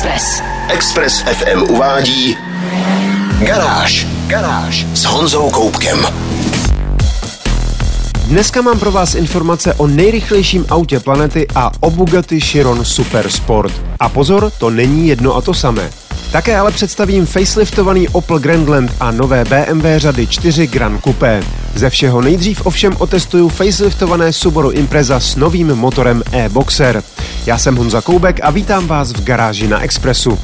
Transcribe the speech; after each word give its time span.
Express. 0.00 0.42
Express 0.68 1.20
FM 1.20 1.62
uvádí 1.62 2.36
Garáž. 3.38 4.06
Garáž 4.26 4.86
s 4.94 5.04
Honzou 5.04 5.50
Koupkem. 5.50 6.06
Dneska 8.26 8.62
mám 8.62 8.78
pro 8.78 8.90
vás 8.90 9.14
informace 9.14 9.74
o 9.74 9.86
nejrychlejším 9.86 10.66
autě 10.70 11.00
planety 11.00 11.46
a 11.54 11.72
o 11.80 11.90
Bugatti 11.90 12.40
Chiron 12.40 12.84
Super 12.84 13.30
Sport. 13.30 13.72
A 13.98 14.08
pozor, 14.08 14.52
to 14.58 14.70
není 14.70 15.08
jedno 15.08 15.36
a 15.36 15.40
to 15.40 15.54
samé. 15.54 15.90
Také 16.32 16.58
ale 16.58 16.70
představím 16.72 17.26
faceliftovaný 17.26 18.08
Opel 18.08 18.38
Grandland 18.38 18.90
a 19.00 19.10
nové 19.10 19.44
BMW 19.44 19.86
řady 19.96 20.26
4 20.26 20.66
Grand 20.66 21.04
Coupé. 21.04 21.42
Ze 21.74 21.90
všeho 21.90 22.20
nejdřív 22.20 22.66
ovšem 22.66 22.96
otestuju 22.98 23.48
faceliftované 23.48 24.32
Subaru 24.32 24.70
Impreza 24.70 25.20
s 25.20 25.36
novým 25.36 25.74
motorem 25.74 26.22
e-Boxer. 26.32 27.02
Já 27.46 27.58
jsem 27.58 27.76
Honza 27.76 28.00
Koubek 28.00 28.40
a 28.42 28.50
vítám 28.50 28.86
vás 28.86 29.12
v 29.12 29.24
garáži 29.24 29.68
na 29.68 29.80
Expressu. 29.80 30.38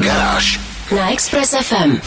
Garáž. 0.00 0.60
Na 0.96 1.12
Express 1.12 1.54
FM. 1.62 1.98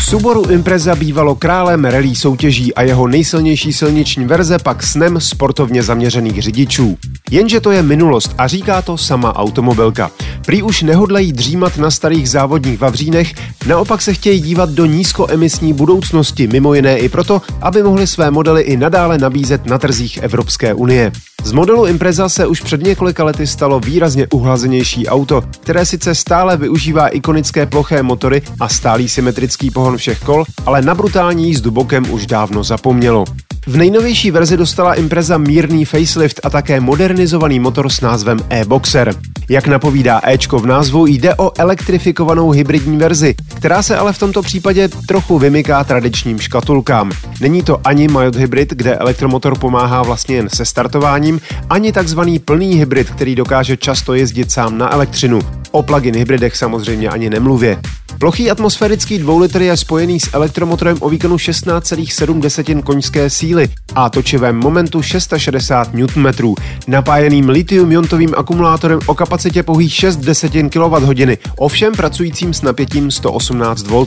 Subaru 0.00 0.50
Impreza 0.50 0.94
bývalo 0.94 1.34
králem 1.34 1.84
rally 1.84 2.14
soutěží 2.14 2.74
a 2.74 2.82
jeho 2.82 3.06
nejsilnější 3.06 3.72
silniční 3.72 4.24
verze 4.24 4.58
pak 4.58 4.82
snem 4.82 5.20
sportovně 5.20 5.82
zaměřených 5.82 6.42
řidičů. 6.42 6.98
Jenže 7.30 7.60
to 7.60 7.70
je 7.70 7.82
minulost 7.82 8.34
a 8.38 8.46
říká 8.46 8.82
to 8.82 8.98
sama 8.98 9.36
automobilka. 9.36 10.10
Prý 10.46 10.62
už 10.62 10.82
nehodlají 10.82 11.32
dřímat 11.32 11.76
na 11.76 11.90
starých 11.90 12.30
závodních 12.30 12.80
vavřínech, 12.80 13.34
naopak 13.66 14.02
se 14.02 14.14
chtějí 14.14 14.40
dívat 14.40 14.70
do 14.70 14.86
nízkoemisní 14.86 15.72
budoucnosti, 15.72 16.46
mimo 16.46 16.74
jiné 16.74 16.98
i 16.98 17.08
proto, 17.08 17.42
aby 17.62 17.82
mohly 17.82 18.06
své 18.06 18.30
modely 18.30 18.62
i 18.62 18.76
nadále 18.76 19.18
nabízet 19.18 19.66
na 19.66 19.78
trzích 19.78 20.18
Evropské 20.22 20.74
unie. 20.74 21.12
Z 21.44 21.52
modelu 21.52 21.86
Impreza 21.86 22.28
se 22.28 22.46
už 22.46 22.60
před 22.60 22.82
několika 22.82 23.24
lety 23.24 23.46
stalo 23.46 23.80
výrazně 23.80 24.26
uhlazenější 24.32 25.08
auto, 25.08 25.42
které 25.60 25.86
sice 25.86 26.14
stále 26.14 26.56
využívá 26.56 27.08
ikonické 27.08 27.66
ploché 27.66 28.02
motory 28.02 28.42
a 28.60 28.68
stálý 28.68 29.08
symetrický 29.08 29.70
pohon 29.70 29.96
všech 29.96 30.20
kol, 30.20 30.44
ale 30.66 30.82
na 30.82 30.94
brutální 30.94 31.46
jízdu 31.46 31.70
bokem 31.70 32.10
už 32.10 32.26
dávno 32.26 32.64
zapomnělo. 32.64 33.24
V 33.66 33.76
nejnovější 33.76 34.30
verzi 34.30 34.56
dostala 34.56 34.94
Impreza 34.94 35.38
mírný 35.38 35.84
facelift 35.84 36.40
a 36.42 36.50
také 36.50 36.80
modernizovaný 36.80 37.60
motor 37.60 37.88
s 37.88 38.00
názvem 38.00 38.38
e-Boxer. 38.48 39.14
Jak 39.50 39.66
napovídá 39.66 40.20
Ečko 40.24 40.58
v 40.58 40.66
názvu, 40.66 41.06
jde 41.06 41.34
o 41.34 41.52
elektrifikovanou 41.58 42.50
hybridní 42.50 42.96
verzi, 42.96 43.34
která 43.56 43.82
se 43.82 43.96
ale 43.96 44.12
v 44.12 44.18
tomto 44.18 44.42
případě 44.42 44.88
trochu 44.88 45.38
vymyká 45.38 45.84
tradičním 45.84 46.38
škatulkám. 46.38 47.12
Není 47.40 47.62
to 47.62 47.80
ani 47.84 48.08
mild 48.08 48.36
hybrid, 48.36 48.70
kde 48.70 48.96
elektromotor 48.96 49.58
pomáhá 49.58 50.02
vlastně 50.02 50.36
jen 50.36 50.48
se 50.48 50.64
startováním, 50.64 51.40
ani 51.70 51.92
takzvaný 51.92 52.38
plný 52.38 52.74
hybrid, 52.74 53.10
který 53.10 53.34
dokáže 53.34 53.76
často 53.76 54.14
jezdit 54.14 54.52
sám 54.52 54.78
na 54.78 54.92
elektřinu. 54.92 55.40
O 55.70 55.82
plug-in 55.82 56.16
hybridech 56.16 56.56
samozřejmě 56.56 57.08
ani 57.08 57.30
nemluvě. 57.30 57.78
Plochý 58.18 58.50
atmosférický 58.50 59.18
dvoulitr 59.18 59.62
je 59.62 59.76
spojený 59.76 60.20
s 60.20 60.34
elektromotorem 60.34 60.96
o 61.00 61.10
výkonu 61.10 61.36
16,7 61.36 62.82
koňské 62.82 63.30
síly 63.30 63.68
a 63.94 64.10
točivém 64.10 64.56
momentu 64.56 65.02
660 65.02 65.94
Nm, 65.94 66.54
napájeným 66.88 67.48
litium-iontovým 67.48 68.34
akumulátorem 68.36 68.98
o 69.06 69.14
kapacitě 69.14 69.39
pouhých 69.62 69.94
6 69.94 70.16
desetin 70.16 70.70
kWh, 70.70 71.36
ovšem 71.58 71.92
pracujícím 71.92 72.54
s 72.54 72.62
napětím 72.62 73.10
118 73.10 73.82
V. 73.82 74.06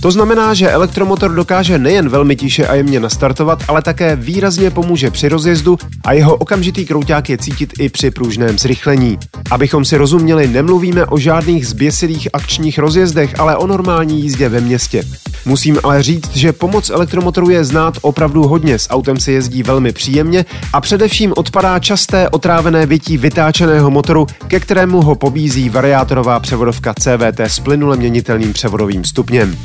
To 0.00 0.10
znamená, 0.10 0.54
že 0.54 0.70
elektromotor 0.70 1.34
dokáže 1.34 1.78
nejen 1.78 2.08
velmi 2.08 2.36
tiše 2.36 2.66
a 2.66 2.74
jemně 2.74 3.00
nastartovat, 3.00 3.64
ale 3.68 3.82
také 3.82 4.16
výrazně 4.16 4.70
pomůže 4.70 5.10
při 5.10 5.28
rozjezdu 5.28 5.78
a 6.04 6.12
jeho 6.12 6.36
okamžitý 6.36 6.86
krouťák 6.86 7.30
je 7.30 7.38
cítit 7.38 7.72
i 7.78 7.88
při 7.88 8.10
pružném 8.10 8.58
zrychlení. 8.58 9.18
Abychom 9.50 9.84
si 9.84 9.96
rozuměli, 9.96 10.48
nemluvíme 10.48 11.06
o 11.06 11.18
žádných 11.18 11.66
zběsilých 11.66 12.28
akčních 12.32 12.78
rozjezdech, 12.78 13.40
ale 13.40 13.56
o 13.56 13.66
normální 13.66 14.22
jízdě 14.22 14.48
ve 14.48 14.60
městě. 14.60 15.02
Musím 15.44 15.78
ale 15.82 16.02
říct, 16.02 16.36
že 16.36 16.52
pomoc 16.52 16.90
elektromotoru 16.90 17.50
je 17.50 17.64
znát 17.64 17.98
opravdu 18.00 18.42
hodně, 18.42 18.78
s 18.78 18.90
autem 18.90 19.20
se 19.20 19.32
jezdí 19.32 19.62
velmi 19.62 19.92
příjemně 19.92 20.44
a 20.72 20.80
především 20.80 21.32
odpadá 21.36 21.78
časté 21.78 22.28
otrávené 22.28 22.86
vytí 22.86 23.18
vytáčeného 23.18 23.90
motoru, 23.90 24.26
ke 24.46 24.60
kterému 24.68 25.02
ho 25.02 25.14
pobízí 25.14 25.68
variátorová 25.68 26.40
převodovka 26.40 26.94
CVT 26.94 27.40
s 27.40 27.58
plynule 27.58 27.96
měnitelným 27.96 28.52
převodovým 28.52 29.04
stupněm. 29.04 29.58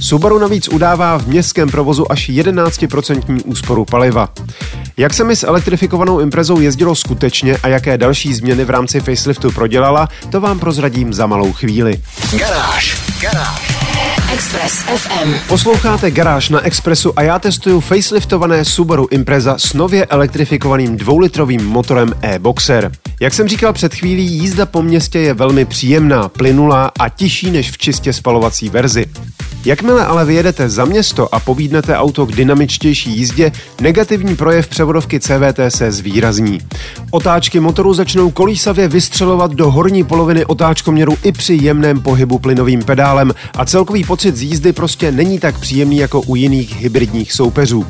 Subaru 0.00 0.38
navíc 0.38 0.68
udává 0.68 1.18
v 1.18 1.26
městském 1.26 1.68
provozu 1.68 2.12
až 2.12 2.28
11% 2.28 3.40
úsporu 3.44 3.84
paliva. 3.84 4.28
Jak 4.96 5.14
se 5.14 5.24
mi 5.24 5.36
s 5.36 5.46
elektrifikovanou 5.46 6.20
Imprezou 6.20 6.60
jezdilo 6.60 6.94
skutečně 6.94 7.56
a 7.62 7.68
jaké 7.68 7.98
další 7.98 8.34
změny 8.34 8.64
v 8.64 8.70
rámci 8.70 9.00
faceliftu 9.00 9.50
prodělala, 9.50 10.08
to 10.30 10.40
vám 10.40 10.58
prozradím 10.58 11.14
za 11.14 11.26
malou 11.26 11.52
chvíli. 11.52 12.00
Garáž. 12.38 12.96
Garáž. 13.20 13.73
Express 14.44 14.72
FM. 14.72 15.34
Posloucháte 15.48 16.10
Garáž 16.10 16.48
na 16.48 16.60
Expressu 16.60 17.18
a 17.18 17.22
já 17.22 17.38
testuju 17.38 17.80
faceliftované 17.80 18.64
Subaru 18.64 19.08
Impreza 19.10 19.58
s 19.58 19.74
nově 19.74 20.06
elektrifikovaným 20.06 20.96
dvoulitrovým 20.96 21.66
motorem 21.66 22.12
e-Boxer. 22.22 22.92
Jak 23.20 23.34
jsem 23.34 23.48
říkal 23.48 23.72
před 23.72 23.94
chvílí, 23.94 24.26
jízda 24.26 24.66
po 24.66 24.82
městě 24.82 25.18
je 25.18 25.34
velmi 25.34 25.64
příjemná, 25.64 26.28
plynulá 26.28 26.92
a 26.98 27.08
tižší 27.08 27.50
než 27.50 27.70
v 27.70 27.78
čistě 27.78 28.12
spalovací 28.12 28.68
verzi. 28.68 29.06
Jakmile 29.64 30.06
ale 30.06 30.24
vyjedete 30.24 30.68
za 30.68 30.84
město 30.84 31.34
a 31.34 31.40
pobídnete 31.40 31.96
auto 31.96 32.26
k 32.26 32.32
dynamičtější 32.32 33.10
jízdě, 33.10 33.52
negativní 33.80 34.36
projev 34.36 34.68
převodovky 34.68 35.20
CVT 35.20 35.58
se 35.68 35.92
zvýrazní. 35.92 36.60
Otáčky 37.10 37.60
motoru 37.60 37.94
začnou 37.94 38.30
kolísavě 38.30 38.88
vystřelovat 38.88 39.50
do 39.50 39.70
horní 39.70 40.04
poloviny 40.04 40.44
otáčkoměru 40.44 41.16
i 41.22 41.32
při 41.32 41.58
jemném 41.62 42.00
pohybu 42.00 42.38
plynovým 42.38 42.82
pedálem 42.82 43.34
a 43.54 43.64
celkový 43.64 44.04
pocit 44.04 44.36
z 44.36 44.42
jízdy 44.42 44.72
prostě 44.72 45.12
není 45.12 45.38
tak 45.38 45.58
příjemný 45.58 45.96
jako 45.96 46.20
u 46.20 46.36
jiných 46.36 46.76
hybridních 46.76 47.32
soupeřů. 47.32 47.86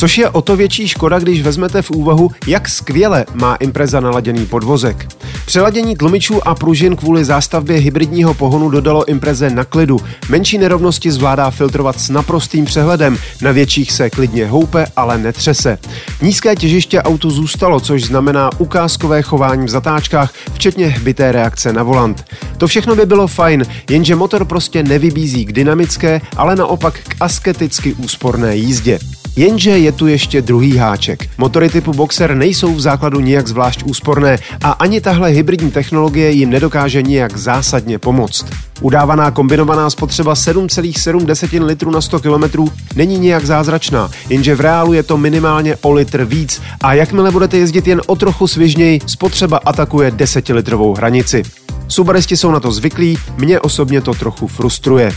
Což 0.00 0.18
je 0.18 0.30
o 0.30 0.42
to 0.42 0.56
větší 0.56 0.88
škoda, 0.88 1.18
když 1.18 1.42
vezmete 1.42 1.82
v 1.82 1.90
úvahu, 1.90 2.30
jak 2.46 2.68
skvěle 2.68 3.26
má 3.34 3.54
Impreza 3.54 4.00
naladěný 4.00 4.46
podvozek. 4.46 5.08
Přeladění 5.46 5.96
tlumičů 5.96 6.48
a 6.48 6.54
pružin 6.54 6.96
kvůli 6.96 7.24
zástavbě 7.24 7.76
hybridního 7.76 8.34
pohonu 8.34 8.70
dodalo 8.70 9.08
Impreze 9.08 9.50
na 9.50 9.64
klidu. 9.64 10.00
Menší 10.28 10.58
nerovnosti 10.58 11.10
zvládá 11.10 11.50
filtrovat 11.50 12.00
s 12.00 12.08
naprostým 12.08 12.64
přehledem, 12.64 13.18
na 13.42 13.52
větších 13.52 13.92
se 13.92 14.10
klidně 14.10 14.46
houpe, 14.46 14.86
ale 14.96 15.18
netřese. 15.18 15.78
Nízké 16.22 16.56
těžiště 16.56 17.02
autu 17.02 17.30
zůstalo, 17.30 17.80
což 17.80 18.04
znamená 18.04 18.50
ukázkové 18.58 19.22
chování 19.22 19.66
v 19.66 19.70
zatáčkách, 19.70 20.32
včetně 20.54 20.86
hbité 20.86 21.32
reakce 21.32 21.72
na 21.72 21.82
volant. 21.82 22.24
To 22.58 22.66
všechno 22.66 22.96
by 22.96 23.06
bylo 23.06 23.26
fajn, 23.26 23.66
jenže 23.90 24.16
motor 24.16 24.44
prostě 24.44 24.82
nevybízí 24.82 25.44
k 25.44 25.52
dynamické, 25.52 26.20
ale 26.36 26.56
naopak 26.56 26.94
k 27.08 27.16
asketicky 27.20 27.94
úsporné 27.94 28.56
jízdě. 28.56 28.98
Jenže 29.36 29.70
je 29.70 29.92
tu 29.92 30.06
ještě 30.06 30.42
druhý 30.42 30.76
háček. 30.76 31.30
Motory 31.38 31.68
typu 31.68 31.92
Boxer 31.92 32.34
nejsou 32.34 32.74
v 32.74 32.80
základu 32.80 33.20
nijak 33.20 33.48
zvlášť 33.48 33.82
úsporné 33.82 34.38
a 34.62 34.70
ani 34.70 35.00
tahle 35.00 35.28
hybridní 35.28 35.70
technologie 35.70 36.30
jim 36.30 36.50
nedokáže 36.50 37.02
nijak 37.02 37.36
zásadně 37.36 37.98
pomoct. 37.98 38.46
Udávaná 38.80 39.30
kombinovaná 39.30 39.90
spotřeba 39.90 40.34
7,7 40.34 41.64
litru 41.64 41.90
na 41.90 42.00
100 42.00 42.20
km 42.20 42.64
není 42.96 43.18
nijak 43.18 43.46
zázračná, 43.46 44.10
jenže 44.28 44.54
v 44.54 44.60
reálu 44.60 44.92
je 44.92 45.02
to 45.02 45.18
minimálně 45.18 45.76
o 45.82 45.92
litr 45.92 46.24
víc 46.24 46.62
a 46.80 46.94
jakmile 46.94 47.30
budete 47.30 47.58
jezdit 47.58 47.86
jen 47.86 48.02
o 48.06 48.16
trochu 48.16 48.46
svižněji, 48.46 49.00
spotřeba 49.06 49.60
atakuje 49.64 50.10
10-litrovou 50.10 50.96
hranici. 50.96 51.42
Subaristi 51.88 52.36
jsou 52.36 52.50
na 52.50 52.60
to 52.60 52.72
zvyklí, 52.72 53.18
mě 53.38 53.60
osobně 53.60 54.00
to 54.00 54.14
trochu 54.14 54.46
frustruje. 54.46 55.12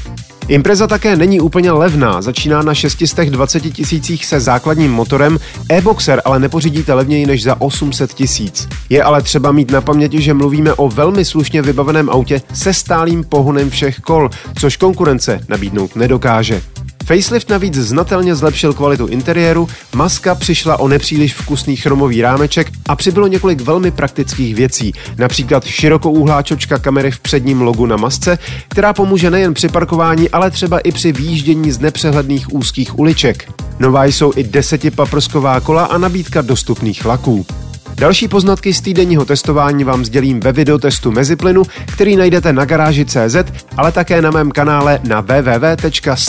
Impreza 0.47 0.87
také 0.87 1.15
není 1.15 1.39
úplně 1.39 1.71
levná, 1.71 2.21
začíná 2.21 2.61
na 2.61 2.73
620 2.73 3.59
tisících 3.59 4.25
se 4.25 4.39
základním 4.39 4.91
motorem, 4.91 5.39
e-Boxer 5.69 6.21
ale 6.25 6.39
nepořídíte 6.39 6.93
levněji 6.93 7.25
než 7.25 7.43
za 7.43 7.61
800 7.61 8.13
tisíc. 8.13 8.67
Je 8.89 9.03
ale 9.03 9.21
třeba 9.21 9.51
mít 9.51 9.71
na 9.71 9.81
paměti, 9.81 10.21
že 10.21 10.33
mluvíme 10.33 10.73
o 10.73 10.89
velmi 10.89 11.25
slušně 11.25 11.61
vybaveném 11.61 12.09
autě 12.09 12.41
se 12.53 12.73
stálým 12.73 13.23
pohonem 13.23 13.69
všech 13.69 13.99
kol, 13.99 14.29
což 14.59 14.77
konkurence 14.77 15.39
nabídnout 15.49 15.95
nedokáže. 15.95 16.61
Facelift 17.05 17.49
navíc 17.49 17.75
znatelně 17.75 18.35
zlepšil 18.35 18.73
kvalitu 18.73 19.07
interiéru, 19.07 19.69
maska 19.95 20.35
přišla 20.35 20.79
o 20.79 20.87
nepříliš 20.87 21.33
vkusný 21.33 21.75
chromový 21.75 22.21
rámeček 22.21 22.71
a 22.85 22.95
přibylo 22.95 23.27
několik 23.27 23.61
velmi 23.61 23.91
praktických 23.91 24.55
věcí, 24.55 24.93
například 25.17 25.65
širokouhlá 25.65 26.41
čočka 26.41 26.79
kamery 26.79 27.11
v 27.11 27.19
předním 27.19 27.61
logu 27.61 27.85
na 27.85 27.97
masce, 27.97 28.37
která 28.67 28.93
pomůže 28.93 29.31
nejen 29.31 29.53
při 29.53 29.69
parkování, 29.69 30.29
ale 30.29 30.51
třeba 30.51 30.79
i 30.79 30.91
při 30.91 31.11
výjíždění 31.11 31.71
z 31.71 31.79
nepřehledných 31.79 32.53
úzkých 32.53 32.99
uliček. 32.99 33.51
Nová 33.79 34.05
jsou 34.05 34.33
i 34.35 34.43
desetipaprsková 34.43 35.59
kola 35.59 35.85
a 35.85 35.97
nabídka 35.97 36.41
dostupných 36.41 37.05
laků. 37.05 37.45
Další 37.95 38.27
poznatky 38.27 38.73
z 38.73 38.81
týdenního 38.81 39.25
testování 39.25 39.83
vám 39.83 40.05
sdělím 40.05 40.39
ve 40.39 40.51
videotestu 40.51 41.11
Meziplynu, 41.11 41.63
který 41.93 42.15
najdete 42.15 42.53
na 42.53 42.65
garáži 42.65 43.05
CZ, 43.05 43.35
ale 43.77 43.91
také 43.91 44.21
na 44.21 44.31
mém 44.31 44.51
kanále 44.51 44.99
na 45.03 45.21
www.stream.cz. 45.21 46.21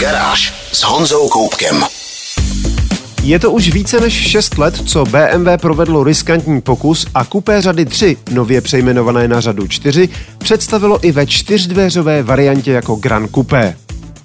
Garáž 0.00 0.70
s 0.72 0.82
Honzou 0.82 1.28
Koupkem. 1.28 1.84
Je 3.22 3.38
to 3.38 3.50
už 3.50 3.68
více 3.68 4.00
než 4.00 4.12
6 4.14 4.58
let, 4.58 4.76
co 4.86 5.04
BMW 5.04 5.48
provedlo 5.60 6.04
riskantní 6.04 6.60
pokus 6.60 7.06
a 7.14 7.24
kupé 7.24 7.62
řady 7.62 7.84
3, 7.84 8.16
nově 8.30 8.60
přejmenované 8.60 9.28
na 9.28 9.40
řadu 9.40 9.66
4, 9.66 10.08
představilo 10.38 11.06
i 11.06 11.12
ve 11.12 11.26
čtyřdveřové 11.26 12.22
variantě 12.22 12.72
jako 12.72 12.94
Grand 12.94 13.30
Coupé. 13.34 13.76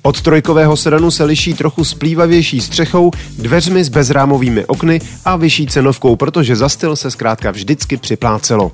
Od 0.05 0.21
trojkového 0.21 0.77
sedanu 0.77 1.11
se 1.11 1.23
liší 1.23 1.53
trochu 1.53 1.83
splývavější 1.83 2.61
střechou, 2.61 3.11
dveřmi 3.37 3.83
s 3.83 3.89
bezrámovými 3.89 4.65
okny 4.65 5.01
a 5.25 5.35
vyšší 5.35 5.67
cenovkou, 5.67 6.15
protože 6.15 6.55
za 6.55 6.69
styl 6.69 6.95
se 6.95 7.11
zkrátka 7.11 7.51
vždycky 7.51 7.97
připlácelo. 7.97 8.71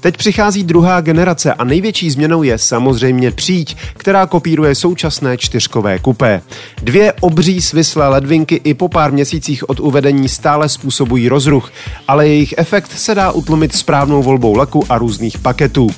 Teď 0.00 0.16
přichází 0.16 0.64
druhá 0.64 1.00
generace 1.00 1.54
a 1.54 1.64
největší 1.64 2.10
změnou 2.10 2.42
je 2.42 2.58
samozřejmě 2.58 3.30
příď, 3.30 3.76
která 3.94 4.26
kopíruje 4.26 4.74
současné 4.74 5.36
čtyřkové 5.36 5.98
kupé. 5.98 6.42
Dvě 6.82 7.12
obří 7.20 7.62
svislé 7.62 8.08
ledvinky 8.08 8.60
i 8.64 8.74
po 8.74 8.88
pár 8.88 9.12
měsících 9.12 9.68
od 9.68 9.80
uvedení 9.80 10.28
stále 10.28 10.68
způsobují 10.68 11.28
rozruch, 11.28 11.72
ale 12.08 12.28
jejich 12.28 12.54
efekt 12.56 12.98
se 12.98 13.14
dá 13.14 13.32
utlumit 13.32 13.74
správnou 13.74 14.22
volbou 14.22 14.56
laku 14.56 14.84
a 14.88 14.98
různých 14.98 15.38
paketů. 15.38 15.90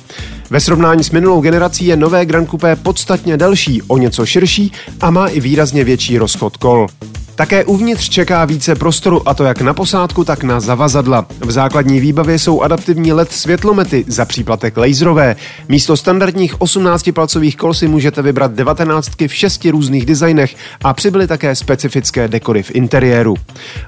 Ve 0.49 0.59
srovnání 0.59 1.03
s 1.03 1.11
minulou 1.11 1.41
generací 1.41 1.85
je 1.85 1.97
nové 1.97 2.25
Grand 2.25 2.49
Coupé 2.49 2.75
podstatně 2.75 3.37
delší, 3.37 3.81
o 3.81 3.97
něco 3.97 4.25
širší 4.25 4.71
a 5.01 5.11
má 5.11 5.27
i 5.27 5.39
výrazně 5.39 5.83
větší 5.83 6.17
rozchod 6.17 6.57
kol. 6.57 6.87
Také 7.37 7.65
uvnitř 7.65 8.09
čeká 8.09 8.45
více 8.45 8.75
prostoru 8.75 9.29
a 9.29 9.33
to 9.33 9.43
jak 9.43 9.61
na 9.61 9.73
posádku, 9.73 10.23
tak 10.23 10.43
na 10.43 10.59
zavazadla. 10.59 11.25
V 11.39 11.51
základní 11.51 11.99
výbavě 11.99 12.39
jsou 12.39 12.61
adaptivní 12.61 13.13
LED 13.13 13.31
světlomety, 13.31 14.05
za 14.07 14.25
příplatek 14.25 14.77
laserové. 14.77 15.35
Místo 15.69 15.97
standardních 15.97 16.61
18 16.61 17.09
palcových 17.13 17.55
kol 17.57 17.73
si 17.73 17.87
můžete 17.87 18.21
vybrat 18.21 18.51
19 18.51 19.11
v 19.27 19.33
šesti 19.33 19.69
různých 19.69 20.05
designech 20.05 20.55
a 20.83 20.93
přibyly 20.93 21.27
také 21.27 21.55
specifické 21.55 22.27
dekory 22.27 22.63
v 22.63 22.75
interiéru. 22.75 23.35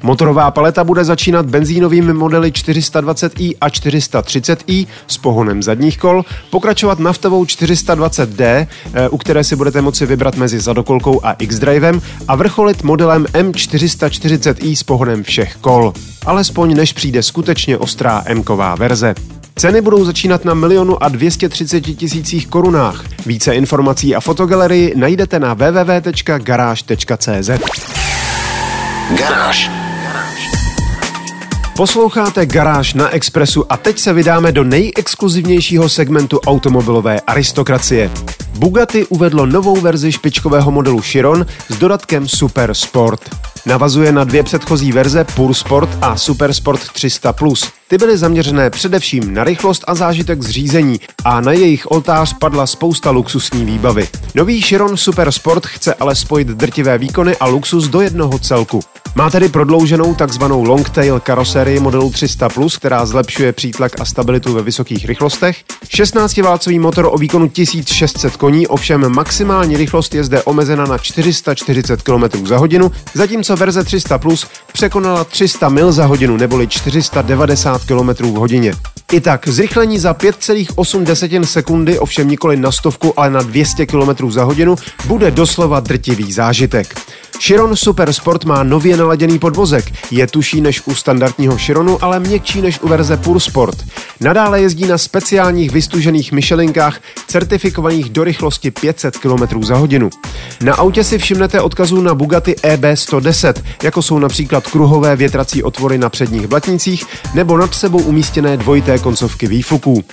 Motorová 0.04 0.52
paleta 0.52 0.84
bude 0.84 1.04
začínat 1.04 1.46
benzínovými 1.46 2.14
modely 2.14 2.52
420i 2.52 3.56
a 3.62 3.70
430i 3.70 4.88
s 5.08 5.18
pohonem 5.18 5.64
zadních 5.64 5.98
kol, 5.98 6.26
pokračovat 6.50 7.00
naftovou 7.00 7.44
420D, 7.44 8.68
eh, 8.94 9.10
u 9.10 9.18
které 9.18 9.44
si 9.44 9.56
budete 9.56 9.82
moci 9.82 10.06
vybrat 10.06 10.36
mezi 10.36 10.60
zadokolkou 10.60 11.20
a 11.24 11.32
X-Drivem 11.32 12.02
a 12.28 12.36
vrcholit 12.36 12.84
modelem 12.84 13.26
M440i 13.44 14.76
s 14.76 14.84
pohonem 14.84 15.24
všech 15.24 15.56
kol. 15.56 15.94
Alespoň 16.26 16.78
než 16.78 16.94
přijde 16.94 17.24
skutečně 17.24 17.78
ostrá 17.78 18.24
M-ková 18.26 18.76
verze. 18.76 19.16
Ceny 19.56 19.82
budou 19.82 20.06
začínat 20.06 20.46
na 20.46 20.54
milionu 20.54 21.04
a 21.04 21.08
230 21.08 21.82
tisících 21.82 22.48
korunách. 22.48 23.06
Více 23.26 23.56
informací 23.56 24.16
a 24.16 24.20
fotogalerii 24.20 24.94
najdete 24.96 25.40
na 25.40 25.54
www.garage.cz. 25.54 27.50
Garáž. 29.18 29.79
Posloucháte 31.80 32.46
Garáž 32.46 32.94
na 32.94 33.10
Expressu 33.10 33.72
a 33.72 33.78
teď 33.78 34.00
se 34.00 34.14
vydáme 34.14 34.52
do 34.52 34.64
nejexkluzivnějšího 34.64 35.90
segmentu 35.90 36.40
automobilové 36.40 37.20
aristokracie. 37.20 38.12
Bugatti 38.58 39.06
uvedlo 39.06 39.46
novou 39.46 39.76
verzi 39.76 40.12
špičkového 40.12 40.72
modelu 40.72 41.02
Chiron 41.02 41.46
s 41.70 41.78
dodatkem 41.78 42.28
Super 42.28 42.74
Sport. 42.74 43.36
Navazuje 43.66 44.12
na 44.12 44.24
dvě 44.24 44.44
předchozí 44.44 44.92
verze 44.92 45.24
Pur 45.24 45.54
Sport 45.54 45.90
a 46.02 46.18
Super 46.18 46.54
Sport 46.54 46.82
300+. 46.82 47.79
Ty 47.90 47.98
byly 47.98 48.18
zaměřené 48.18 48.70
především 48.70 49.34
na 49.34 49.44
rychlost 49.44 49.84
a 49.88 49.96
zážitek 49.96 50.44
z 50.44 50.50
řízení 50.50 51.00
a 51.26 51.42
na 51.42 51.52
jejich 51.52 51.92
oltář 51.92 52.36
padla 52.40 52.68
spousta 52.68 53.12
luxusní 53.12 53.66
výbavy. 53.66 54.08
Nový 54.36 54.62
Chiron 54.62 54.98
Super 54.98 55.32
Sport 55.32 55.66
chce 55.66 55.94
ale 55.94 56.16
spojit 56.16 56.48
drtivé 56.48 56.98
výkony 56.98 57.36
a 57.38 57.48
luxus 57.48 57.88
do 57.88 58.02
jednoho 58.02 58.40
celku. 58.40 58.80
Má 59.16 59.30
tedy 59.30 59.50
prodlouženou 59.50 60.16
takzvanou 60.16 60.64
longtail 60.64 61.20
karoserii 61.20 61.80
modelu 61.80 62.10
300+, 62.10 62.78
která 62.78 63.06
zlepšuje 63.06 63.54
přítlak 63.54 64.02
a 64.02 64.06
stabilitu 64.06 64.54
ve 64.54 64.62
vysokých 64.62 65.06
rychlostech, 65.06 65.64
16-válcový 65.86 66.80
motor 66.80 67.10
o 67.12 67.18
výkonu 67.18 67.50
1600 67.50 68.38
koní, 68.38 68.68
ovšem 68.68 69.10
maximální 69.16 69.78
rychlost 69.78 70.16
je 70.16 70.24
zde 70.24 70.44
omezena 70.44 70.86
na 70.86 70.98
440 70.98 72.02
km 72.02 72.48
za 72.48 72.58
hodinu, 72.58 72.92
zatímco 73.14 73.56
verze 73.56 73.84
300 73.84 74.20
překonala 74.74 75.24
300 75.24 75.70
mil 75.70 75.92
za 75.92 76.06
hodinu 76.06 76.38
neboli 76.38 76.68
490 76.68 77.79
km 77.86 78.10
v 78.10 78.36
hodině. 78.36 78.74
I 79.12 79.22
tak 79.22 79.48
zrychlení 79.48 80.00
za 80.00 80.14
5,8 80.14 81.44
sekundy, 81.44 82.00
ovšem 82.00 82.28
nikoli 82.28 82.58
na 82.58 82.72
stovku, 82.72 83.20
ale 83.20 83.30
na 83.30 83.42
200 83.42 83.86
km 83.86 84.32
za 84.32 84.44
hodinu, 84.44 84.76
bude 85.06 85.32
doslova 85.32 85.80
drtivý 85.80 86.34
zážitek. 86.34 86.96
Chiron 87.42 87.76
Super 87.76 88.14
Sport 88.14 88.46
má 88.46 88.64
nově 88.64 88.98
naladěný 88.98 89.40
podvozek. 89.40 89.86
Je 90.12 90.28
tuší 90.28 90.62
než 90.62 90.82
u 90.86 90.96
standardního 90.96 91.58
Chironu, 91.58 92.04
ale 92.04 92.20
měkčí 92.20 92.62
než 92.62 92.80
u 92.82 92.88
verze 92.88 93.18
Pur 93.18 93.40
Sport. 93.40 93.86
Nadále 94.22 94.62
jezdí 94.62 94.88
na 94.88 94.98
speciálních 94.98 95.72
vystužených 95.72 96.32
Michelinkách, 96.32 97.02
certifikovaných 97.28 98.10
do 98.10 98.24
rychlosti 98.24 98.72
500 98.72 99.18
km 99.18 99.64
za 99.64 99.76
hodinu. 99.76 100.10
Na 100.62 100.76
autě 100.76 101.04
si 101.04 101.18
všimnete 101.18 101.62
odkazů 101.62 102.02
na 102.02 102.16
Bugatti 102.16 102.56
EB110, 102.64 103.54
jako 103.84 104.02
jsou 104.02 104.20
například 104.20 104.68
kruhové 104.68 105.16
větrací 105.16 105.64
otvory 105.64 105.98
na 105.98 106.10
předních 106.10 106.48
blatnicích 106.48 107.06
nebo 107.34 107.58
nad 107.58 107.76
sebou 107.76 108.00
umístěné 108.00 108.58
dvojité 108.58 108.99
koncovky 109.00 109.48
výfuků. 109.48 110.04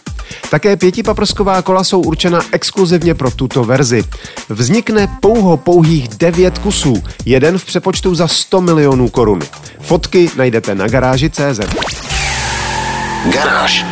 Také 0.51 0.77
pětipaprsková 0.77 1.63
kola 1.63 1.85
jsou 1.85 2.01
určena 2.01 2.41
exkluzivně 2.53 3.15
pro 3.15 3.31
tuto 3.31 3.65
verzi. 3.65 4.05
Vznikne 4.49 5.09
pouho 5.21 5.57
pouhých 5.57 6.09
9 6.09 6.59
kusů, 6.59 7.03
jeden 7.25 7.59
v 7.59 7.65
přepočtu 7.65 8.15
za 8.15 8.29
100 8.29 8.61
milionů 8.61 9.09
korun. 9.09 9.41
Fotky 9.81 10.31
najdete 10.37 10.75
na 10.75 10.89
garáži 10.89 11.31
CZ. 11.31 11.61
Garáž. 13.33 13.85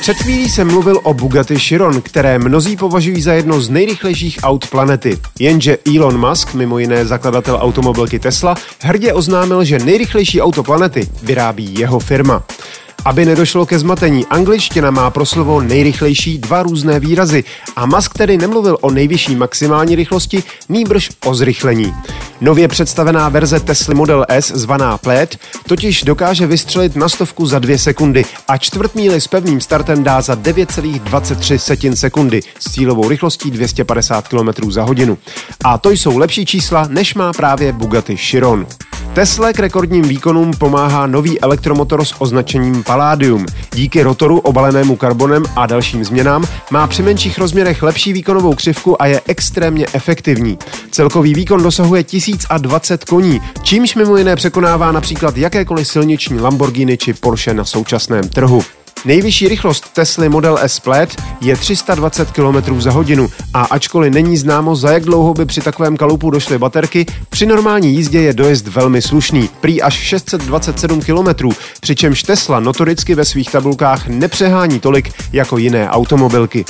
Před 0.00 0.16
chvílí 0.16 0.48
jsem 0.48 0.68
mluvil 0.68 1.00
o 1.02 1.14
Bugatti 1.14 1.58
Chiron, 1.58 2.00
které 2.00 2.38
mnozí 2.38 2.76
považují 2.76 3.22
za 3.22 3.32
jedno 3.32 3.60
z 3.60 3.68
nejrychlejších 3.70 4.38
aut 4.42 4.66
planety. 4.66 5.18
Jenže 5.38 5.78
Elon 5.96 6.28
Musk, 6.28 6.54
mimo 6.54 6.78
jiné 6.78 7.06
zakladatel 7.06 7.58
automobilky 7.60 8.18
Tesla, 8.18 8.54
hrdě 8.82 9.12
oznámil, 9.12 9.64
že 9.64 9.78
nejrychlejší 9.78 10.42
auto 10.42 10.62
planety 10.62 11.08
vyrábí 11.22 11.74
jeho 11.78 11.98
firma. 11.98 12.42
Aby 13.04 13.24
nedošlo 13.24 13.66
ke 13.66 13.78
zmatení, 13.78 14.26
angličtina 14.26 14.90
má 14.90 15.10
pro 15.10 15.26
slovo 15.26 15.60
nejrychlejší 15.60 16.38
dva 16.38 16.62
různé 16.62 17.00
výrazy 17.00 17.44
a 17.76 17.86
Musk 17.86 18.18
tedy 18.18 18.36
nemluvil 18.36 18.78
o 18.80 18.90
nejvyšší 18.90 19.36
maximální 19.36 19.94
rychlosti, 19.96 20.42
nýbrž 20.68 21.08
o 21.24 21.34
zrychlení. 21.34 21.94
Nově 22.40 22.68
představená 22.68 23.28
verze 23.28 23.60
Tesla 23.60 23.94
Model 23.94 24.26
S 24.28 24.50
zvaná 24.50 24.98
Plaid 24.98 25.38
totiž 25.66 26.02
dokáže 26.02 26.46
vystřelit 26.46 26.96
na 26.96 27.08
stovku 27.08 27.46
za 27.46 27.58
dvě 27.58 27.78
sekundy 27.78 28.24
a 28.48 28.58
čtvrt 28.58 28.94
míly 28.94 29.20
s 29.20 29.28
pevným 29.28 29.60
startem 29.60 30.04
dá 30.04 30.20
za 30.20 30.34
9,23 30.34 31.56
setin 31.56 31.96
sekundy 31.96 32.40
s 32.58 32.72
cílovou 32.72 33.08
rychlostí 33.08 33.50
250 33.50 34.28
km 34.28 34.70
za 34.70 34.82
hodinu. 34.82 35.18
A 35.64 35.78
to 35.78 35.90
jsou 35.90 36.18
lepší 36.18 36.46
čísla, 36.46 36.86
než 36.88 37.14
má 37.14 37.32
právě 37.32 37.72
Bugatti 37.72 38.16
Chiron. 38.16 38.66
Tesla 39.18 39.52
k 39.52 39.58
rekordním 39.58 40.02
výkonům 40.02 40.50
pomáhá 40.58 41.06
nový 41.06 41.40
elektromotor 41.40 42.04
s 42.04 42.14
označením 42.18 42.82
Palladium. 42.84 43.46
Díky 43.74 44.02
rotoru 44.02 44.38
obalenému 44.38 44.96
karbonem 44.96 45.44
a 45.56 45.66
dalším 45.66 46.04
změnám 46.04 46.44
má 46.70 46.86
při 46.86 47.02
menších 47.02 47.38
rozměrech 47.38 47.82
lepší 47.82 48.12
výkonovou 48.12 48.54
křivku 48.54 49.02
a 49.02 49.06
je 49.06 49.20
extrémně 49.26 49.86
efektivní. 49.92 50.58
Celkový 50.90 51.34
výkon 51.34 51.62
dosahuje 51.62 52.04
1020 52.04 53.04
koní, 53.04 53.40
čímž 53.62 53.94
mimo 53.94 54.16
jiné 54.16 54.36
překonává 54.36 54.92
například 54.92 55.36
jakékoliv 55.36 55.88
silniční 55.88 56.40
Lamborghini 56.40 56.96
či 56.96 57.14
Porsche 57.14 57.54
na 57.54 57.64
současném 57.64 58.28
trhu. 58.28 58.62
Nejvyšší 59.04 59.48
rychlost 59.48 59.92
Tesly 59.92 60.28
Model 60.28 60.58
S 60.62 60.80
Plaid 60.80 61.22
je 61.40 61.56
320 61.56 62.30
km 62.30 62.80
za 62.80 62.90
hodinu 62.90 63.28
a 63.54 63.62
ačkoliv 63.62 64.12
není 64.12 64.36
známo, 64.36 64.76
za 64.76 64.90
jak 64.90 65.04
dlouho 65.04 65.34
by 65.34 65.46
při 65.46 65.60
takovém 65.60 65.96
kalupu 65.96 66.30
došly 66.30 66.58
baterky, 66.58 67.06
při 67.30 67.46
normální 67.46 67.94
jízdě 67.94 68.20
je 68.20 68.32
dojezd 68.32 68.68
velmi 68.68 69.02
slušný, 69.02 69.50
prý 69.60 69.82
až 69.82 69.94
627 69.94 71.00
km, 71.00 71.48
přičemž 71.80 72.22
Tesla 72.22 72.60
notoricky 72.60 73.14
ve 73.14 73.24
svých 73.24 73.50
tabulkách 73.50 74.08
nepřehání 74.08 74.80
tolik 74.80 75.12
jako 75.32 75.58
jiné 75.58 75.90
automobilky. 75.90 76.64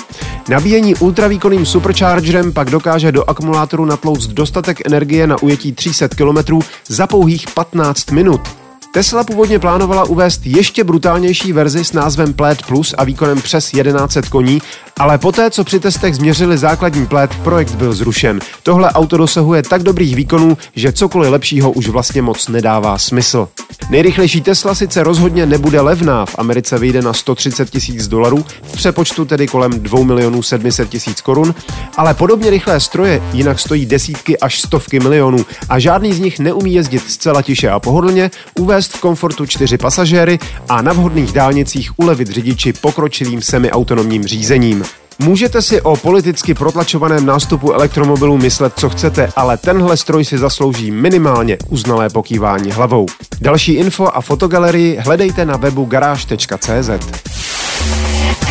Nabíjení 0.49 0.94
ultravýkonným 0.94 1.66
superchargerem 1.66 2.52
pak 2.52 2.70
dokáže 2.70 3.12
do 3.12 3.30
akumulátoru 3.30 3.85
natlouct 3.85 4.26
dostatek 4.26 4.87
energie 4.87 5.26
na 5.26 5.42
ujetí 5.42 5.73
300 5.73 6.08
km 6.08 6.58
za 6.88 7.06
pouhých 7.06 7.47
15 7.54 8.11
minut. 8.11 8.58
Tesla 8.92 9.25
původně 9.25 9.59
plánovala 9.59 10.04
uvést 10.04 10.47
ještě 10.47 10.85
brutálnější 10.85 11.52
verzi 11.52 11.85
s 11.85 11.92
názvem 11.92 12.35
Plaid 12.35 12.62
Plus 12.66 12.95
a 12.99 13.04
výkonem 13.04 13.42
přes 13.42 13.71
1100 13.71 14.30
koní, 14.30 14.62
ale 14.99 15.18
poté, 15.18 15.50
co 15.50 15.64
při 15.64 15.80
testech 15.80 16.14
změřili 16.14 16.59
základní 16.59 17.07
Plaid, 17.07 17.35
projekt 17.35 17.75
byl 17.75 17.92
zrušen. 17.92 18.38
Tohle 18.62 18.92
auto 18.92 19.16
dosahuje 19.16 19.62
tak 19.62 19.83
dobrých 19.83 20.16
výkonů, 20.16 20.59
že 20.76 20.92
cokoliv 20.92 21.30
lepšího 21.30 21.71
už 21.71 21.88
vlastně 21.88 22.23
moc 22.23 22.49
nedává 22.49 22.99
smysl. 22.99 23.49
Nejrychlejší 23.90 24.40
Tesla 24.40 24.75
sice 24.75 25.02
rozhodně 25.02 25.47
nebude 25.47 25.80
levná, 25.80 26.26
v 26.26 26.35
Americe 26.38 26.78
vyjde 26.78 27.02
na 27.02 27.12
130 27.12 27.71
tisíc 27.71 28.09
dolarů, 28.09 28.45
v 28.62 28.73
přepočtu 28.73 29.25
tedy 29.25 29.47
kolem 29.47 29.71
2 29.71 30.04
milionů 30.04 30.42
700 30.42 30.88
tisíc 30.88 31.21
korun, 31.21 31.54
ale 31.97 32.14
podobně 32.14 32.50
rychlé 32.50 32.80
stroje 32.80 33.23
jinak 33.33 33.59
stojí 33.59 33.87
desítky 33.87 34.38
až 34.38 34.61
stovky 34.61 35.00
milionů 35.00 35.47
a 35.68 35.78
žádný 35.78 36.12
z 36.12 36.21
nich 36.21 36.38
neumí 36.38 36.75
jezdit 36.75 37.11
zcela 37.11 37.42
tiše 37.42 37.71
a 37.71 37.80
pohodlně, 37.80 38.30
uvést 38.59 38.77
v 38.87 39.00
komfortu 39.00 39.47
čtyři 39.47 39.78
pasažéry 39.78 40.38
a 40.68 40.82
na 40.82 40.92
vhodných 40.92 41.32
dálnicích 41.32 41.99
ulevit 41.99 42.28
řidiči 42.28 42.73
pokročilým 42.73 43.42
semiautonomním 43.42 44.25
řízením. 44.25 44.85
Můžete 45.18 45.62
si 45.62 45.80
o 45.82 45.97
politicky 45.97 46.54
protlačovaném 46.54 47.26
nástupu 47.26 47.73
elektromobilů 47.73 48.38
myslet, 48.38 48.73
co 48.76 48.90
chcete, 48.90 49.28
ale 49.37 49.56
tenhle 49.56 49.97
stroj 49.97 50.25
si 50.25 50.38
zaslouží 50.38 50.90
minimálně 50.90 51.58
uznalé 51.68 52.11
pokývání 52.11 52.70
hlavou. 52.70 53.06
Další 53.40 53.73
info 53.73 54.08
a 54.14 54.20
fotogalerii 54.20 54.97
hledejte 54.97 55.44
na 55.44 55.56
webu 55.56 55.85
garáž.cz. 55.85 56.90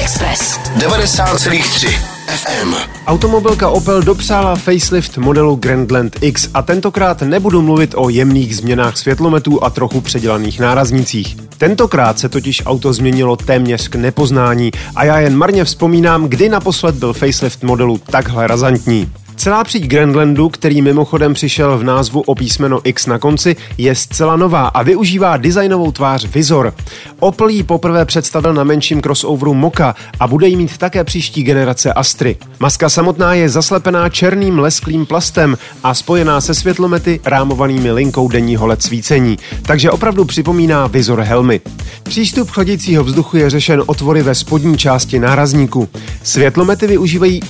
Express 0.07 0.59
90,3 0.59 1.89
FM. 2.27 2.73
Automobilka 3.07 3.69
Opel 3.69 4.01
dopřála 4.01 4.55
facelift 4.55 5.17
modelu 5.17 5.55
Grandland 5.55 6.15
X 6.21 6.49
a 6.53 6.61
tentokrát 6.61 7.21
nebudu 7.21 7.61
mluvit 7.61 7.93
o 7.97 8.09
jemných 8.09 8.57
změnách 8.57 8.97
světlometů 8.97 9.63
a 9.63 9.69
trochu 9.69 10.01
předělaných 10.01 10.59
náraznicích. 10.59 11.37
Tentokrát 11.57 12.19
se 12.19 12.29
totiž 12.29 12.63
auto 12.65 12.93
změnilo 12.93 13.35
téměř 13.35 13.87
k 13.87 13.95
nepoznání 13.95 14.71
a 14.95 15.05
já 15.05 15.19
jen 15.19 15.37
marně 15.37 15.63
vzpomínám, 15.63 16.27
kdy 16.27 16.49
naposled 16.49 16.95
byl 16.95 17.13
facelift 17.13 17.63
modelu 17.63 17.97
takhle 17.97 18.47
razantní. 18.47 19.11
Celá 19.37 19.63
příď 19.63 19.83
Grandlandu, 19.83 20.49
který 20.49 20.81
mimochodem 20.81 21.33
přišel 21.33 21.77
v 21.77 21.83
názvu 21.83 22.21
o 22.21 22.35
písmeno 22.35 22.79
X 22.83 23.05
na 23.05 23.19
konci, 23.19 23.55
je 23.77 23.95
zcela 23.95 24.35
nová 24.35 24.67
a 24.67 24.83
využívá 24.83 25.37
designovou 25.37 25.91
tvář 25.91 26.25
Vizor. 26.25 26.73
Opel 27.19 27.49
ji 27.49 27.63
poprvé 27.63 28.05
představil 28.05 28.53
na 28.53 28.63
menším 28.63 29.01
crossoveru 29.01 29.53
Moka 29.53 29.95
a 30.19 30.27
bude 30.27 30.47
jí 30.47 30.55
mít 30.55 30.77
také 30.77 31.03
příští 31.03 31.43
generace 31.43 31.93
Astry. 31.93 32.37
Maska 32.59 32.89
samotná 32.89 33.33
je 33.33 33.49
zaslepená 33.49 34.09
černým 34.09 34.59
lesklým 34.59 35.05
plastem 35.05 35.57
a 35.83 35.93
spojená 35.93 36.41
se 36.41 36.53
světlomety 36.53 37.19
rámovanými 37.25 37.91
linkou 37.91 38.27
denního 38.27 38.67
LED 38.67 38.83
svícení, 38.83 39.37
takže 39.61 39.91
opravdu 39.91 40.25
připomíná 40.25 40.87
Vizor 40.87 41.21
helmy. 41.21 41.61
Přístup 42.03 42.49
chladicího 42.49 43.03
vzduchu 43.03 43.37
je 43.37 43.49
řešen 43.49 43.83
otvory 43.85 44.21
ve 44.21 44.35
spodní 44.35 44.77
části 44.77 45.19
nárazníku. 45.19 45.89
Světlomety 46.23 46.87
využívají 46.87 47.41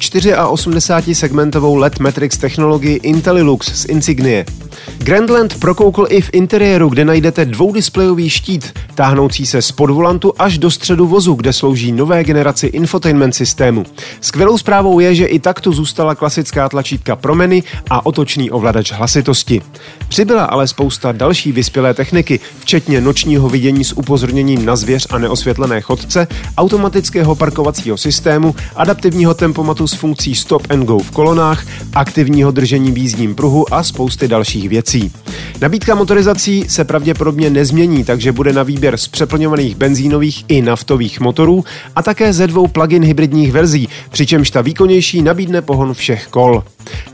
84 0.48 1.15
segmentovou 1.15 1.76
LED 1.77 2.00
Matrix 2.00 2.38
technologii 2.38 3.00
IntelliLux 3.03 3.72
z 3.74 3.86
Insignie. 3.86 4.46
Grandland 4.98 5.60
prokoukl 5.60 6.05
i 6.10 6.22
v 6.22 6.29
interiéru, 6.34 6.89
kde 6.89 7.05
najdete 7.05 7.46
dvoudisplejový 7.46 8.29
štít, 8.29 8.74
táhnoucí 8.96 9.46
se 9.46 9.62
z 9.62 9.72
podvolantu 9.72 10.34
až 10.39 10.57
do 10.57 10.72
středu 10.72 11.07
vozu, 11.07 11.34
kde 11.34 11.53
slouží 11.53 11.91
nové 11.91 12.24
generaci 12.24 12.67
infotainment 12.67 13.36
systému. 13.36 13.86
Skvělou 14.22 14.57
zprávou 14.57 15.00
je, 15.00 15.15
že 15.15 15.25
i 15.25 15.39
takto 15.39 15.72
zůstala 15.72 16.15
klasická 16.15 16.69
tlačítka 16.69 17.15
promeny 17.15 17.63
a 17.89 18.05
otočný 18.05 18.51
ovladač 18.51 18.91
hlasitosti. 18.91 19.62
Přibyla 20.07 20.43
ale 20.43 20.67
spousta 20.67 21.12
další 21.12 21.51
vyspělé 21.51 21.93
techniky, 21.93 22.39
včetně 22.60 23.01
nočního 23.01 23.50
vidění 23.50 23.84
s 23.84 23.98
upozorněním 23.98 24.65
na 24.65 24.75
zvěř 24.75 25.07
a 25.10 25.17
neosvětlené 25.17 25.81
chodce, 25.81 26.27
automatického 26.57 27.36
parkovacího 27.36 27.98
systému, 27.98 28.55
adaptivního 28.75 29.34
tempomatu 29.34 29.88
s 29.88 29.93
funkcí 29.93 30.36
stop 30.36 30.67
and 30.69 30.86
go 30.86 31.00
v 31.00 31.12
kolonách, 31.12 31.67
aktivního 31.94 32.52
držení 32.52 32.92
v 32.92 32.98
jízdním 32.98 33.36
pruhu 33.36 33.74
a 33.74 33.84
spousty 33.84 34.28
dalších 34.28 34.70
věcí. 34.70 35.12
Nabídka 35.62 35.96
motorizací 35.96 36.66
se 36.70 36.84
pravděpodobně 36.84 37.50
nezmění, 37.50 38.04
takže 38.04 38.32
bude 38.32 38.54
na 38.54 38.64
výběr 38.64 38.98
z 38.98 39.08
přeplňovaných 39.08 39.76
benzínových 39.76 40.46
i 40.48 40.62
naftových 40.62 41.20
motorů 41.20 41.64
a 41.96 42.04
také 42.04 42.34
ze 42.34 42.48
dvou 42.48 42.68
plug-in 42.68 43.04
hybridních 43.04 43.52
verzí, 43.52 43.90
přičemž 44.10 44.52
ta 44.52 44.62
výkonnější 44.62 45.22
nabídne 45.22 45.62
pohon 45.62 45.94
všech 45.94 46.28
kol. 46.28 46.64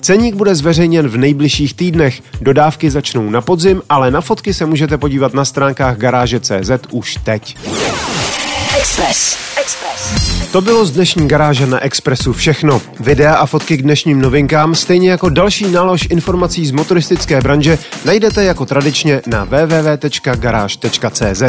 Ceník 0.01 0.35
bude 0.35 0.55
zveřejněn 0.55 1.07
v 1.07 1.17
nejbližších 1.17 1.73
týdnech. 1.73 2.21
Dodávky 2.41 2.91
začnou 2.91 3.29
na 3.29 3.41
podzim, 3.41 3.81
ale 3.89 4.11
na 4.11 4.21
fotky 4.21 4.53
se 4.53 4.65
můžete 4.65 4.97
podívat 4.97 5.33
na 5.33 5.45
stránkách 5.45 5.97
garáže.cz 5.97 6.71
už 6.91 7.17
teď. 7.23 7.55
Express. 8.93 9.37
Express. 9.61 10.13
To 10.51 10.61
bylo 10.61 10.85
z 10.85 10.91
dnešní 10.91 11.27
garáže 11.27 11.65
na 11.65 11.79
Expressu 11.79 12.33
všechno. 12.33 12.81
Videa 12.99 13.35
a 13.35 13.45
fotky 13.45 13.77
k 13.77 13.81
dnešním 13.81 14.21
novinkám, 14.21 14.75
stejně 14.75 15.11
jako 15.11 15.29
další 15.29 15.71
nálož 15.71 16.07
informací 16.09 16.65
z 16.65 16.71
motoristické 16.71 17.41
branže, 17.41 17.77
najdete 18.05 18.43
jako 18.43 18.65
tradičně 18.65 19.21
na 19.27 19.43
www.garage.cz. 19.43 21.43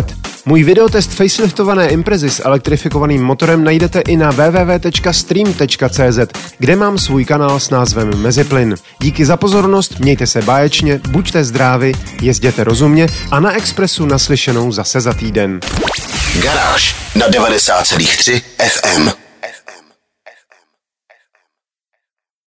Můj 0.47 0.65
videotest 0.65 1.11
faceliftované 1.11 1.89
Imprezy 1.89 2.31
s 2.31 2.45
elektrifikovaným 2.45 3.23
motorem 3.23 3.65
najdete 3.65 4.01
i 4.01 4.17
na 4.17 4.31
www.stream.cz, 4.31 6.19
kde 6.59 6.77
mám 6.77 6.99
svůj 6.99 7.25
kanál 7.25 7.61
s 7.61 7.71
názvem 7.71 8.11
Meziplyn. 8.17 8.75
Díky 9.01 9.25
za 9.25 9.37
pozornost, 9.37 9.99
mějte 9.99 10.27
se 10.27 10.43
báječně, 10.43 11.01
buďte 11.09 11.45
zdraví, 11.45 11.93
jezděte 12.23 12.65
rozumně 12.65 13.07
a 13.31 13.41
na 13.41 13.53
Expressu 13.53 14.07
naslyšenou 14.07 14.73
zase 14.73 15.01
za 15.01 15.13
týden. 15.13 15.61
Garáž 16.35 16.97
na 17.15 17.29
90,3 17.29 18.43
FM. 18.59 19.24